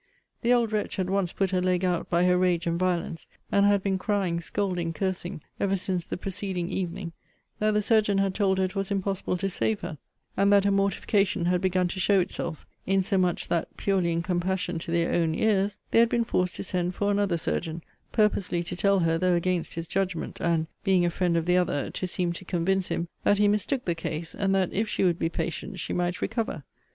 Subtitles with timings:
[0.41, 3.67] The old wretch had once put her leg out by her rage and violence, and
[3.67, 7.11] had been crying, scolding, cursing, ever since the preceding evening,
[7.59, 9.99] that the surgeon had told her it was impossible to save her;
[10.35, 14.89] and that a mortification had begun to show itself; insomuch that, purely in compassion to
[14.89, 19.01] their own ears, they had been forced to send for another surgeon, purposely to tell
[19.01, 22.43] her, though against his judgment, and (being a friend of the other) to seem to
[22.43, 25.93] convince him, that he mistook the case; and that if she would be patient, she
[25.93, 26.63] might recover.